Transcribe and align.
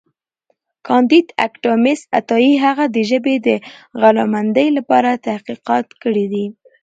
کانديد 0.87 1.27
اکاډميسن 1.45 2.07
عطايي 2.19 2.53
هغه 2.65 2.85
د 2.95 2.97
ژبې 3.09 3.35
د 3.47 3.49
غنامندۍ 4.01 4.67
لپاره 4.77 5.21
تحقیقات 5.27 5.87
کړي 6.01 6.25
دي. 6.33 6.45